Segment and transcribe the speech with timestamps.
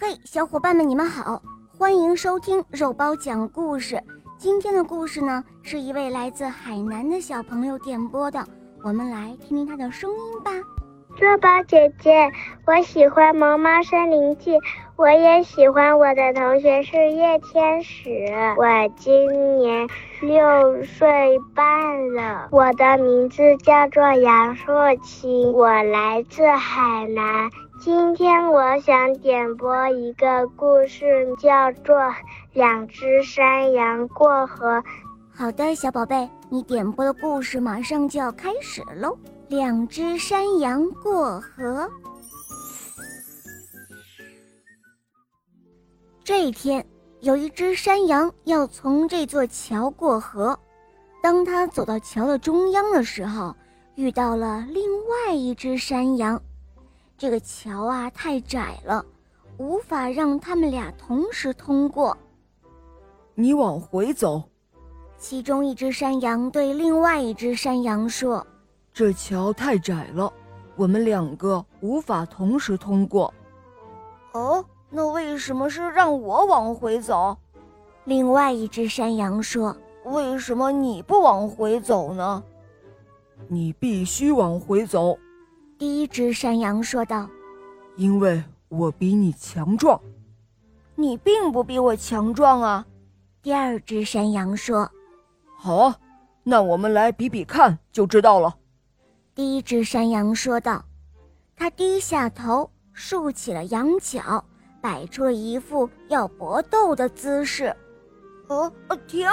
[0.00, 1.42] 嘿，小伙伴们，你们好，
[1.76, 4.00] 欢迎收听肉包讲故事。
[4.38, 8.46] 今天的故事呢，是一位来自海南的小朋友点播的，
[8.84, 10.52] 我们来听听他的声音吧。
[11.18, 12.30] 肉包姐姐，
[12.64, 14.52] 我喜欢《萌猫森林记》，
[14.94, 18.08] 我也喜欢我的同学是叶天使。
[18.56, 19.88] 我今年
[20.20, 27.50] 六岁半了，我的名字叫做杨硕清，我来自海南。
[27.80, 31.04] 今天我想点播一个故事，
[31.40, 31.96] 叫做
[32.52, 34.66] 《两只山羊过河》。
[35.32, 39.16] 好的，小宝贝，你点播的故事马上就要开始喽！
[39.46, 41.88] 两只山羊过河。
[46.24, 46.84] 这一天，
[47.20, 50.58] 有一只山羊要从这座桥过河。
[51.22, 53.54] 当他走到桥的中央的时候，
[53.94, 56.42] 遇到了另外一只山羊。
[57.18, 59.04] 这个桥啊太窄了，
[59.56, 62.16] 无法让他们俩同时通过。
[63.34, 64.40] 你往回走。
[65.18, 68.46] 其中一只山羊对另外一只山羊说
[68.94, 70.32] ：“这桥太窄了，
[70.76, 73.34] 我们两个无法同时通过。”
[74.32, 77.36] 哦，那为什么是让我往回走？
[78.04, 82.40] 另外一只山羊说：“为什么你不往回走呢？”
[83.48, 85.18] 你必须往回走。
[85.78, 87.30] 第一只山羊说道
[87.94, 90.00] ：“因为我比你强壮。”
[90.96, 92.84] 你并不比我强壮啊。
[93.40, 94.90] 第二只山羊说
[95.56, 95.96] ：“好啊，
[96.42, 98.56] 那我们来比比看就知道了。”
[99.36, 100.84] 第一只山羊说道
[101.54, 104.44] ：“他低下头，竖起了羊角，
[104.80, 107.72] 摆出了一副要搏斗的姿势。”
[108.48, 108.72] 哦，
[109.06, 109.28] 停！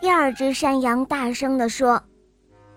[0.00, 2.00] 第二只山羊大声地说：“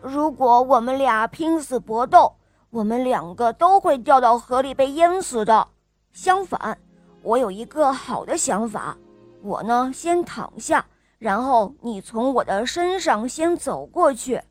[0.02, 2.34] 如果我们俩拼死搏斗。”
[2.70, 5.68] 我们两个都会掉到河里被淹死的。
[6.12, 6.78] 相反，
[7.22, 8.98] 我有一个好的想法，
[9.42, 10.86] 我呢先躺下，
[11.20, 14.42] 然后你从我的身上先走过去。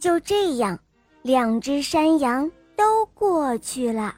[0.00, 0.78] 就这样，
[1.22, 4.16] 两只山羊都过去了。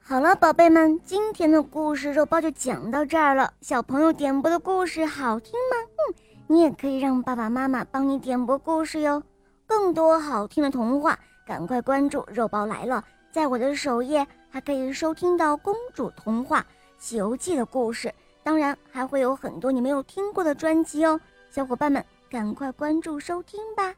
[0.00, 3.52] 好了，宝贝们，今天的故事肉包就讲到这儿了。
[3.60, 5.90] 小朋友点播的故事好听吗？
[5.96, 6.14] 嗯，
[6.48, 9.22] 你也可以让爸爸妈妈帮你点播故事哟。
[9.66, 11.18] 更多好听的童话。
[11.46, 16.60] 赶快关注肉包来了，在我的首页还可以收听到公主童话
[16.98, 18.12] 《西游记》的故事，
[18.42, 23.94] 当然还会有很多你没有听过的专辑哦，小伙伴们赶快关注收听吧。